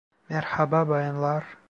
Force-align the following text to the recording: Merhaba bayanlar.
Merhaba 0.29 0.89
bayanlar. 0.89 1.57